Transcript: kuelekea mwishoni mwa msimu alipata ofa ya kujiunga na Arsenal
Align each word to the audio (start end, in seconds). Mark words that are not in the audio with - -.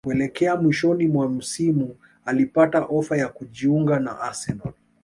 kuelekea 0.05 0.55
mwishoni 0.55 1.07
mwa 1.07 1.29
msimu 1.29 1.95
alipata 2.25 2.85
ofa 2.85 3.17
ya 3.17 3.27
kujiunga 3.27 3.99
na 3.99 4.19
Arsenal 4.19 4.73